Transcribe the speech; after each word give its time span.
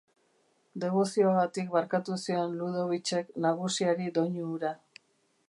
Debozioagatik 0.83 1.69
barkatu 1.75 2.17
zion 2.23 2.57
Ludovicek 2.63 3.31
nagusiari 3.49 4.13
doinu 4.19 4.51
hura. 4.57 4.75